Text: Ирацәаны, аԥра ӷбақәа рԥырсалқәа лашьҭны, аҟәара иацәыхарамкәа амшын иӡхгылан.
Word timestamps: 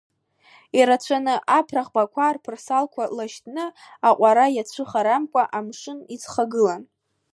Ирацәаны, 0.79 1.35
аԥра 1.57 1.83
ӷбақәа 1.87 2.35
рԥырсалқәа 2.35 3.03
лашьҭны, 3.17 3.65
аҟәара 4.07 4.45
иацәыхарамкәа 4.55 5.43
амшын 5.57 5.99
иӡхгылан. 6.13 6.83